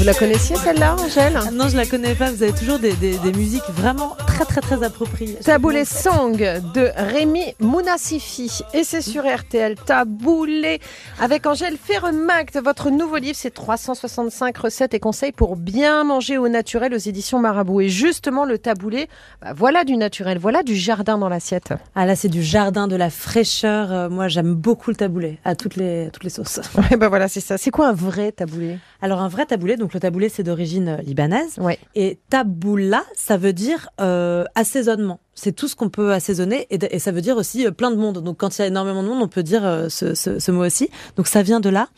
[0.00, 1.38] Vous la connaissiez celle-là, Angèle?
[1.52, 2.32] Non, je la connais pas.
[2.32, 2.94] Vous avez toujours des
[3.36, 5.34] musiques vraiment très très très appropriées.
[5.44, 8.60] Taboulé Song de Rémi Mounassifi.
[8.72, 9.74] Et c'est sur RTL.
[9.74, 10.80] Taboulé
[11.20, 12.58] avec Angèle Ferremact.
[12.62, 17.38] Votre nouveau livre, c'est 365 recettes et conseils pour bien manger au naturel aux éditions
[17.38, 17.82] Marabout.
[17.82, 19.08] Et justement, le taboulé,
[19.42, 21.74] bah, voilà du naturel, voilà du jardin dans l'assiette.
[21.94, 23.92] Ah là, c'est du jardin, de la fraîcheur.
[23.92, 26.60] Euh, moi, j'aime beaucoup le taboulé à toutes les, toutes les sauces.
[26.90, 27.58] Ouais, bah voilà, c'est ça.
[27.58, 28.78] C'est quoi un vrai taboulé?
[29.02, 31.58] Alors, un vrai taboulé, donc le taboulé, c'est d'origine libanaise.
[31.58, 31.78] Ouais.
[31.94, 35.20] Et taboula, ça veut dire euh, assaisonnement.
[35.34, 38.22] C'est tout ce qu'on peut assaisonner et, ça veut dire aussi euh, plein de monde.
[38.22, 40.90] Donc quand il y a énormément de monde, on peut dire euh, ce, mot aussi.
[41.16, 41.88] Donc ça vient de là.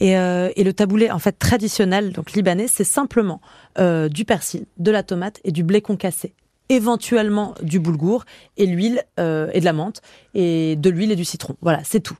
[0.00, 3.40] Et, euh, et le taboulé en fait traditionnel, donc libanais, c'est simplement
[3.78, 6.34] euh, du persil, de la tomate et du blé concassé
[6.68, 8.24] éventuellement du boulgour
[8.56, 10.00] et l'huile euh, et de la menthe
[10.34, 11.56] et de l'huile et du citron.
[11.60, 12.16] Voilà, c'est tout.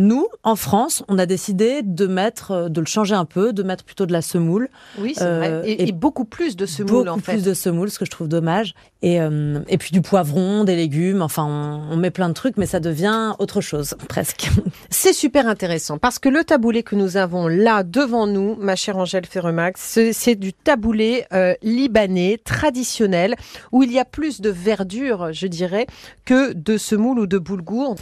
[0.00, 3.64] Nous, en France, on a décidé de mettre, euh, de le changer un peu, de
[3.64, 4.68] mettre plutôt de la semoule.
[4.96, 5.62] Oui, c'est euh, vrai.
[5.68, 7.32] Et, et, et, beaucoup plus de semoule, beaucoup en fait.
[7.32, 8.74] plus de semoule, ce que je trouve dommage.
[9.02, 11.20] Et, euh, et puis du poivron, des légumes.
[11.20, 14.48] Enfin, on, on, met plein de trucs, mais ça devient autre chose, presque.
[14.88, 18.98] C'est super intéressant parce que le taboulé que nous avons là devant nous, ma chère
[18.98, 23.34] Angèle Ferremax, c'est du taboulé euh, libanais traditionnel
[23.72, 25.88] où il y a plus de verdure, je dirais,
[26.24, 27.96] que de semoule ou de boulgour.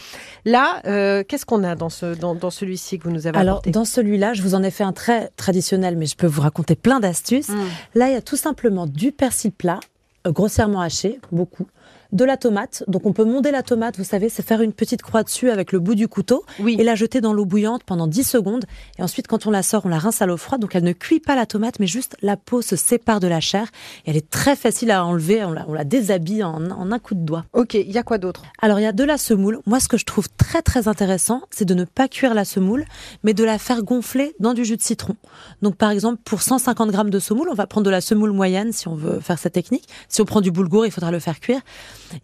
[0.44, 0.82] Là,
[1.24, 3.84] qu'est-ce qu'on a dans ce, dans, dans celui-ci que vous nous avez Alors, apporté dans
[3.84, 7.00] celui-là, je vous en ai fait un très traditionnel, mais je peux vous raconter plein
[7.00, 7.48] d'astuces.
[7.48, 7.58] Mmh.
[7.94, 9.80] Là, il y a tout simplement du persil plat,
[10.26, 11.66] euh, grossièrement haché, beaucoup.
[12.12, 15.02] De la tomate, donc on peut monder la tomate, vous savez, c'est faire une petite
[15.02, 16.76] croix dessus avec le bout du couteau oui.
[16.78, 18.64] et la jeter dans l'eau bouillante pendant 10 secondes.
[18.98, 20.92] Et ensuite, quand on la sort, on la rince à l'eau froide, donc elle ne
[20.92, 23.68] cuit pas la tomate, mais juste la peau se sépare de la chair.
[24.04, 26.98] Et elle est très facile à enlever, on la, on la déshabille en, en, un
[26.98, 27.44] coup de doigt.
[27.52, 28.44] Ok, il y a quoi d'autre?
[28.60, 29.60] Alors il y a de la semoule.
[29.66, 32.84] Moi, ce que je trouve très très intéressant, c'est de ne pas cuire la semoule,
[33.24, 35.16] mais de la faire gonfler dans du jus de citron.
[35.62, 38.72] Donc par exemple, pour 150 grammes de semoule, on va prendre de la semoule moyenne
[38.72, 39.88] si on veut faire cette technique.
[40.08, 41.60] Si on prend du boulgour, il faudra le faire cuire.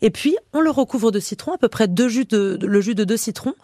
[0.01, 2.95] Et puis, on le recouvre de citron, à peu près deux jus de, le jus
[2.95, 3.55] de deux citrons,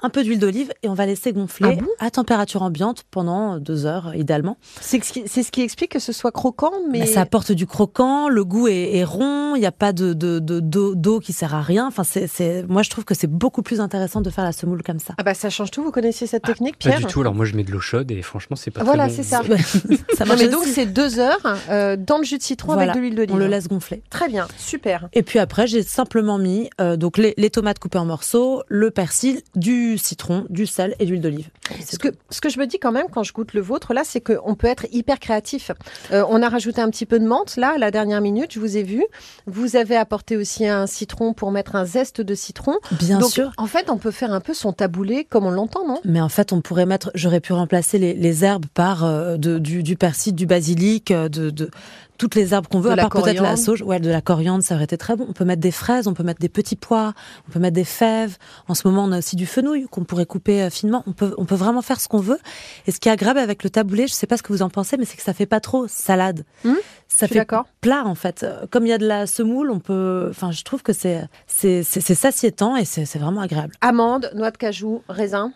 [0.00, 3.58] un peu d'huile d'olive et on va laisser gonfler ah bon à température ambiante pendant
[3.58, 4.56] deux heures idéalement.
[4.80, 8.28] C'est ce, ce, qui explique que ce soit croquant, mais bah, ça apporte du croquant,
[8.28, 11.32] le goût est, est rond, il n'y a pas de d'eau de, de, de, qui
[11.32, 11.86] sert à rien.
[11.86, 15.00] Enfin, c'est moi je trouve que c'est beaucoup plus intéressant de faire la semoule comme
[15.00, 15.14] ça.
[15.18, 15.82] Ah bah ça change tout.
[15.82, 17.20] Vous connaissez cette technique, ah, Pierre Pas du tout.
[17.20, 18.84] Alors moi je mets de l'eau chaude et franchement c'est pas.
[18.84, 19.12] Voilà, bon.
[19.14, 19.42] c'est ça.
[20.16, 22.92] ça non, mais donc c'est deux heures euh, dans le jus de citron voilà.
[22.92, 23.34] avec de l'huile d'olive.
[23.34, 24.02] On le laisse gonfler.
[24.10, 25.08] Très bien, super.
[25.12, 28.92] Et puis après j'ai simplement mis euh, donc les, les tomates coupées en morceaux, le
[28.92, 31.48] persil, du citron, du sel et d'huile d'olive.
[31.86, 34.02] Ce que, ce que je me dis quand même quand je goûte le vôtre, là,
[34.04, 35.70] c'est qu'on peut être hyper créatif.
[36.10, 38.60] Euh, on a rajouté un petit peu de menthe, là, à la dernière minute, je
[38.60, 39.04] vous ai vu.
[39.46, 42.74] Vous avez apporté aussi un citron pour mettre un zeste de citron.
[42.92, 43.52] Bien Donc, sûr.
[43.56, 46.00] En fait, on peut faire un peu son taboulé comme on l'entend, non?
[46.04, 49.58] Mais en fait, on pourrait mettre, j'aurais pu remplacer les, les herbes par euh, de,
[49.58, 51.70] du, du, persil, du basilic, euh, de, de
[52.18, 53.80] toutes les herbes qu'on veut, de à part peut-être la sauge.
[53.82, 55.26] Ouais, de la coriandre, ça aurait été très bon.
[55.28, 57.14] On peut mettre des fraises, on peut mettre des petits pois,
[57.48, 58.36] on peut mettre des fèves.
[58.66, 61.04] En ce moment, on a aussi du fenouil qu'on pourrait couper euh, finement.
[61.06, 62.38] On peut, on peut vraiment faire ce qu'on veut.
[62.86, 64.68] Et ce qui est agréable avec le taboulé, je sais pas ce que vous en
[64.68, 66.44] pensez, mais c'est que ça fait pas trop salade.
[66.64, 66.74] Mmh,
[67.06, 67.46] ça fait
[67.80, 68.44] plat, en fait.
[68.70, 71.82] Comme il y a de la semoule, on peut, enfin, je trouve que c'est, c'est,
[71.84, 73.72] c'est satiétant et c'est, c'est vraiment agréable.
[73.80, 75.52] Amandes, noix de cajou, raisin.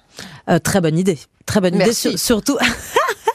[0.48, 1.18] Euh, très bonne idée.
[1.46, 2.08] Très bonne Merci.
[2.08, 2.16] idée.
[2.16, 2.58] Sur, surtout.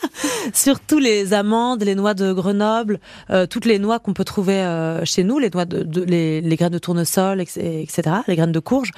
[0.55, 2.99] surtout les amandes, les noix de Grenoble,
[3.29, 6.41] euh, toutes les noix qu'on peut trouver euh, chez nous, les noix de, de les,
[6.41, 8.91] les, graines de tournesol, etc., les graines de courge.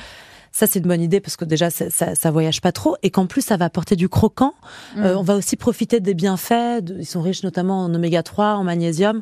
[0.51, 3.09] Ça, c'est une bonne idée parce que déjà, ça, ça, ça voyage pas trop et
[3.11, 4.53] qu'en plus, ça va apporter du croquant.
[4.95, 5.03] Mmh.
[5.03, 6.83] Euh, on va aussi profiter des bienfaits.
[6.83, 9.21] De, ils sont riches notamment en oméga 3, en magnésium.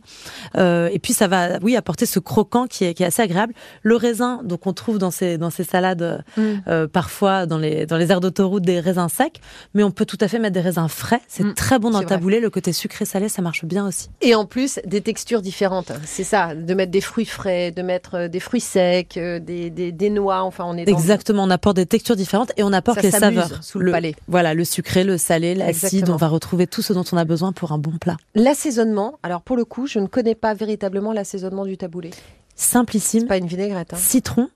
[0.55, 3.53] Euh, et puis, ça va, oui, apporter ce croquant qui est, qui est assez agréable.
[3.83, 6.41] Le raisin, donc on trouve dans ces, dans ces salades mmh.
[6.67, 9.39] euh, parfois dans les, dans les aires d'autoroute des raisins secs,
[9.73, 11.21] mais on peut tout à fait mettre des raisins frais.
[11.27, 11.53] C'est mmh.
[11.53, 12.39] très bon dans le taboulé.
[12.39, 14.09] Le côté sucré-salé, ça marche bien aussi.
[14.21, 15.91] Et en plus, des textures différentes.
[16.05, 20.09] C'est ça, de mettre des fruits frais, de mettre des fruits secs, des, des, des
[20.09, 20.41] noix.
[20.43, 23.11] Enfin, on est dans Exactement, on apporte des textures différentes et on apporte ça les
[23.11, 23.63] saveurs.
[23.63, 24.15] Sous le, palais.
[24.27, 27.51] Voilà, le sucré, le salé, l'acide, on va retrouver tout ce dont on a besoin
[27.51, 28.17] pour un bon plat.
[28.35, 32.11] L'assaisonnement, alors pour le coup, je ne connais pas véritablement l'assaisonnement du taboulé.
[32.55, 33.27] Simplissime.
[33.27, 33.93] Pas une vinaigrette.
[33.93, 33.97] Hein.
[33.97, 34.49] Citron,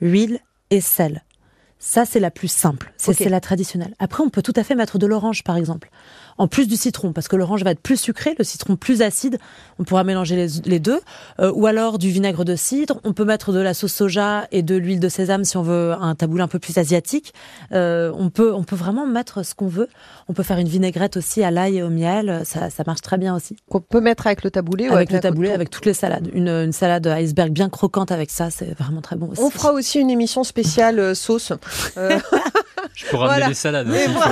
[0.00, 0.40] huile
[0.70, 1.22] et sel.
[1.78, 2.92] Ça, c'est la plus simple.
[2.96, 3.28] C'est okay.
[3.28, 3.94] la traditionnelle.
[3.98, 5.90] Après, on peut tout à fait mettre de l'orange, par exemple.
[6.38, 9.38] En plus du citron, parce que l'orange va être plus sucré, le citron plus acide.
[9.78, 11.00] On pourra mélanger les, les deux.
[11.40, 13.00] Euh, ou alors du vinaigre de cidre.
[13.04, 15.92] On peut mettre de la sauce soja et de l'huile de sésame si on veut
[15.92, 17.34] un taboulé un peu plus asiatique.
[17.72, 19.88] Euh, on peut, on peut vraiment mettre ce qu'on veut.
[20.28, 22.42] On peut faire une vinaigrette aussi à l'ail et au miel.
[22.44, 23.56] Ça, ça marche très bien aussi.
[23.70, 26.28] Qu'on peut mettre avec le taboulé avec, ou avec le taboulé, avec toutes les salades.
[26.32, 29.40] Une, une salade iceberg bien croquante avec ça, c'est vraiment très bon aussi.
[29.40, 31.52] On fera aussi une émission spéciale euh, sauce.
[32.94, 33.48] Je peux ramener voilà.
[33.48, 33.88] des salades.
[33.88, 34.24] Et moi,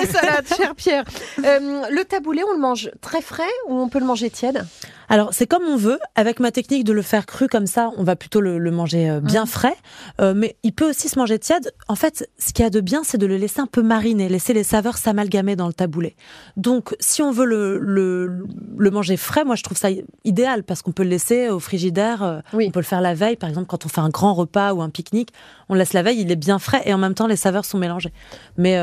[0.00, 1.04] les salades, cher Pierre.
[1.38, 4.64] Euh, le taboulé, on le mange très frais ou on peut le manger tiède?
[5.08, 5.98] Alors, c'est comme on veut.
[6.14, 9.20] Avec ma technique de le faire cru comme ça, on va plutôt le, manger euh,
[9.20, 9.48] bien mmh.
[9.48, 9.76] frais.
[10.20, 11.72] Euh, mais il peut aussi se manger tiède.
[11.88, 14.28] En fait, ce qu'il y a de bien, c'est de le laisser un peu mariner,
[14.28, 16.16] laisser les saveurs s'amalgamer dans le taboulé.
[16.56, 18.46] Donc, si on veut le, le,
[18.76, 19.88] le manger frais, moi, je trouve ça
[20.24, 22.42] idéal parce qu'on peut le laisser au frigidaire.
[22.52, 22.66] Oui.
[22.68, 24.82] On peut le faire la veille, par exemple, quand on fait un grand repas ou
[24.82, 25.30] un pique-nique.
[25.68, 27.78] On laisse la veille, il est bien frais et en même temps, les saveurs sont
[27.78, 28.12] mélangées.
[28.56, 28.78] Mais,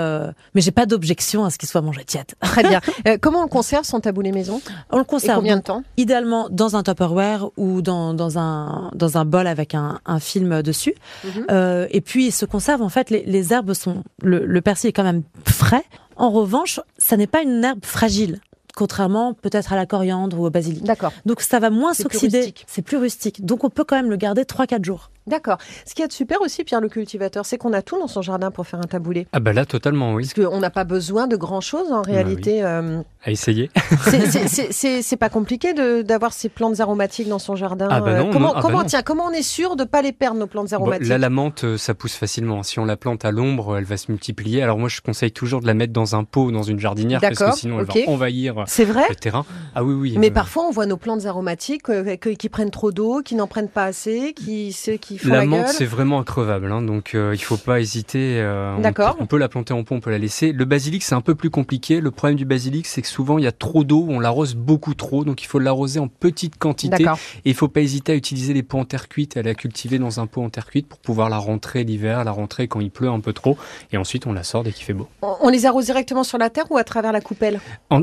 [0.54, 2.34] mais j'ai pas d'objection à ce qu'il soit mangé tiède.
[2.42, 2.82] Très bien.
[3.22, 4.62] comment on conserve son taboulé maison?
[4.90, 5.38] On le conserve.
[5.38, 5.84] combien de temps?
[6.12, 10.62] Idéalement dans un Tupperware ou dans, dans, un, dans un bol avec un, un film
[10.62, 10.94] dessus.
[11.24, 11.46] Mhm.
[11.50, 14.90] euh, et puis il se conserve en fait, les, les herbes sont, le, le persil
[14.90, 15.86] est quand même frais.
[16.18, 18.42] En revanche, ça n'est pas une herbe fragile
[18.76, 20.84] contrairement peut-être à la coriandre ou au basilic.
[20.84, 21.12] D'accord.
[21.26, 22.54] Donc ça va moins s'oxyder.
[22.68, 23.46] C'est plus rustique.
[23.46, 25.12] Donc on peut quand même le garder 3-4 jours.
[25.28, 25.58] D'accord.
[25.86, 28.50] Ce qui est super aussi, Pierre le cultivateur, c'est qu'on a tout dans son jardin
[28.50, 29.28] pour faire un taboulé.
[29.34, 30.24] Ah bah là, totalement, oui.
[30.24, 32.64] Parce qu'on n'a pas besoin de grand-chose en bah réalité.
[32.64, 33.70] Euh, à essayer.
[34.72, 35.74] c'est pas compliqué
[36.04, 37.88] d'avoir ces plantes aromatiques dans son jardin.
[37.92, 40.12] Ah bah non, comment, ah bah tiens, comment on est sûr de ne pas les
[40.12, 42.64] perdre, nos plantes aromatiques Là, la menthe, euh, ça pousse facilement.
[42.64, 44.64] Si on la plante à l'ombre, elle va se multiplier.
[44.64, 47.38] Alors moi, je conseille toujours de la mettre dans un pot, dans une jardinière, parce
[47.38, 49.06] que sinon, elle va envahir vrai?
[49.10, 49.46] le terrain.
[49.76, 50.16] Ah oui, oui.
[50.18, 53.70] Mais parfois, on voit nos plantes aromatiques euh, qui prennent trop d'eau, qui n'en prennent
[53.70, 57.42] pas assez, qui, qui font la, la menthe, c'est vraiment increvable, hein, donc euh, il
[57.42, 58.40] faut pas hésiter.
[58.40, 59.18] Euh, D'accord.
[59.20, 60.52] On, peut la planter en pot, on peut la laisser.
[60.52, 62.02] Le basilic, c'est un peu plus compliqué.
[62.02, 64.94] Le problème du basilic, c'est que souvent il y a trop d'eau, on l'arrose beaucoup
[64.94, 67.06] trop, donc il faut l'arroser en petite quantité.
[67.46, 70.00] Et il faut pas hésiter à utiliser les pots en terre cuite, à la cultiver
[70.00, 72.92] dans un pot en terre cuite pour pouvoir la rentrer l'hiver, la rentrer quand il
[72.92, 73.58] pleut un peu trop,
[73.92, 75.08] et ensuite on la sort dès qu'il fait beau.
[75.22, 77.60] On les arrose directement sur la terre ou à travers la coupelle?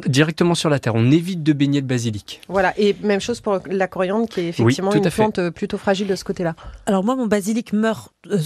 [0.06, 0.94] Directement sur la terre.
[0.94, 2.40] On évite de baigner le basilic.
[2.48, 6.06] Voilà, et même chose pour la coriandre qui est effectivement une plante euh, plutôt fragile
[6.06, 6.54] de ce côté-là.
[6.86, 8.38] Alors moi, mon basilic meurt euh,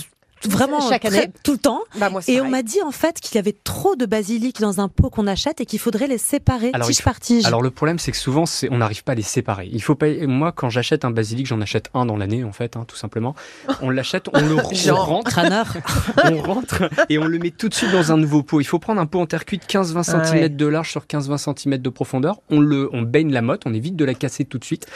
[0.49, 3.37] vraiment chaque année tout le temps bah, moi, et on m'a dit en fait qu'il
[3.37, 6.71] y avait trop de basilic dans un pot qu'on achète et qu'il faudrait les séparer
[6.73, 7.45] alors, tige par tige.
[7.45, 9.69] Alors le problème c'est que souvent on n'arrive pas à les séparer.
[9.73, 12.77] Il faut pas moi quand j'achète un basilic, j'en achète un dans l'année en fait
[12.77, 13.35] hein, tout simplement.
[13.81, 14.55] On l'achète, on le
[14.93, 15.41] rentre,
[16.25, 18.61] on rentre et on le met tout de suite dans un nouveau pot.
[18.61, 21.79] Il faut prendre un pot en terre cuite 15-20 cm de large sur 15-20 cm
[21.79, 22.41] de profondeur.
[22.51, 24.87] On le on baigne la motte, on évite de la casser tout de suite.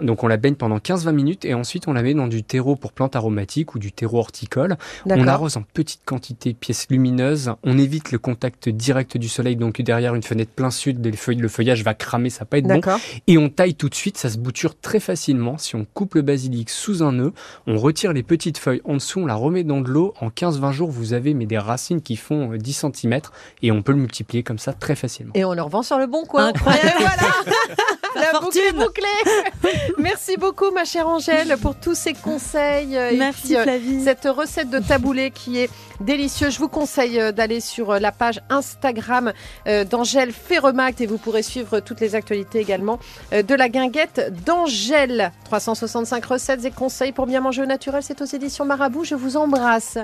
[0.00, 2.76] Donc on la baigne pendant 15-20 minutes et ensuite on la met dans du terreau
[2.76, 4.76] pour plantes aromatiques ou du terreau horticole.
[5.06, 7.52] On arrose en petite quantité, pièces lumineuses.
[7.62, 11.84] On évite le contact direct du soleil, donc derrière une fenêtre plein sud, le feuillage
[11.84, 12.80] va cramer, ça va pas être bon.
[13.26, 15.58] Et on taille tout de suite, ça se bouture très facilement.
[15.58, 17.32] Si on coupe le basilic sous un nœud,
[17.66, 20.14] on retire les petites feuilles en dessous, on la remet dans de l'eau.
[20.20, 23.20] En 15-20 jours, vous avez mais des racines qui font 10 euh, cm
[23.62, 25.32] et on peut le multiplier comme ça très facilement.
[25.34, 26.48] Et on le revend sur le bon coin.
[26.48, 26.90] Incroyable.
[26.98, 27.32] voilà.
[28.32, 29.72] La, boucle bouclée.
[29.98, 32.98] Merci beaucoup, ma chère Angèle, pour tous ces conseils.
[33.16, 34.04] Merci, euh, Flavie.
[34.04, 35.70] Cette recette de taboulé qui est
[36.00, 36.50] délicieux.
[36.50, 39.32] Je vous conseille euh, d'aller sur euh, la page Instagram
[39.88, 42.98] d'Angèle Ferremact et vous pourrez suivre toutes les actualités également
[43.32, 45.32] de la guinguette d'Angèle.
[45.44, 49.04] 365 recettes et conseils pour bien manger au naturel, c'est aux éditions Marabout.
[49.04, 49.98] Je vous embrasse.